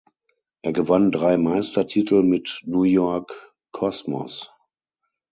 [0.63, 4.49] Er gewann drei Meistertitel mit New York Cosmos.